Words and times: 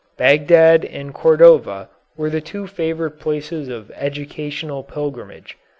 Bagdad 0.17 0.83
and 0.83 1.13
Cordova 1.13 1.87
were 2.17 2.31
the 2.31 2.41
two 2.41 2.65
favorite 2.65 3.19
places 3.19 3.67
of 3.67 3.91
educational 3.91 4.81
pilgrimage. 4.83 5.59